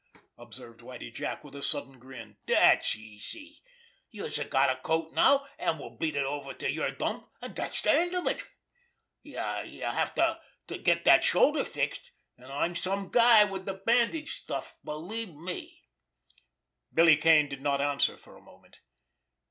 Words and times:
observed 0.35 0.81
Whitie 0.81 1.11
Jack, 1.13 1.43
with 1.43 1.55
a 1.55 1.61
sudden 1.61 1.99
grin. 1.99 2.35
"Dat's 2.47 2.95
easy! 2.95 3.61
Youse 4.09 4.37
have 4.37 4.49
got 4.49 4.71
a 4.75 4.81
coat 4.81 5.13
now, 5.13 5.45
an' 5.59 5.77
we'll 5.77 5.95
beat 5.95 6.15
it 6.15 6.25
over 6.25 6.55
for 6.55 6.65
yer 6.67 6.89
dump, 6.89 7.29
an' 7.39 7.53
dat's 7.53 7.83
de 7.83 7.91
end 7.91 8.15
of 8.15 8.25
it! 8.25 8.43
You 9.21 9.37
have 9.37 10.15
got 10.15 10.41
to 10.69 10.79
get 10.79 11.05
dat 11.05 11.23
shoulder 11.23 11.63
fixed, 11.63 12.13
an' 12.35 12.49
I'm 12.49 12.75
some 12.75 13.09
guy 13.09 13.43
wid 13.43 13.65
de 13.65 13.75
bandage 13.75 14.31
stuff— 14.31 14.75
believe 14.83 15.35
me!" 15.35 15.83
Billy 16.91 17.15
Kane 17.15 17.47
did 17.47 17.61
not 17.61 17.79
answer 17.79 18.17
for 18.17 18.35
a 18.35 18.41
moment. 18.41 18.79